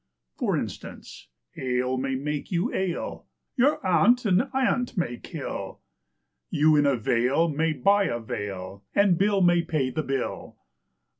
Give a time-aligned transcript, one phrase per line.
[0.35, 5.79] For instance, ale may make you ail, your aunt an ant may kill,
[6.49, 10.57] You in a vale may buy a veil and Bill may pay the bill.